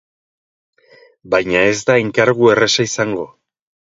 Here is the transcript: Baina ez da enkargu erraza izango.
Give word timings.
Baina 1.33 1.61
ez 1.73 1.77
da 1.89 1.99
enkargu 2.05 2.51
erraza 2.53 2.89
izango. 2.91 3.29